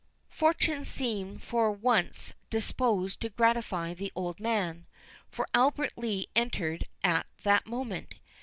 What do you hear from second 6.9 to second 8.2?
at that moment.